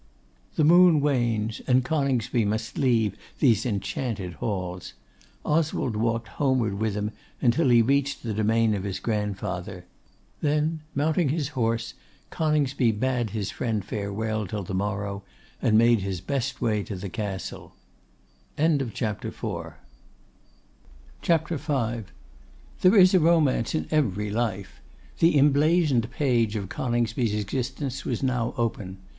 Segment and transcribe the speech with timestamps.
[0.55, 4.93] The moon wanes; and Coningsby must leave these enchanted halls.
[5.45, 9.85] Oswald walked homeward with him until he reached the domain of his grandfather.
[10.41, 11.93] Then mounting his horse,
[12.31, 15.21] Coningsby bade his friend farewell till the morrow,
[15.61, 17.75] and made his best way to the Castle.
[18.57, 19.29] CHAPTER
[21.59, 22.11] V.
[22.81, 24.81] There is a romance in every life.
[25.19, 28.97] The emblazoned page of Coningsby's existence was now open.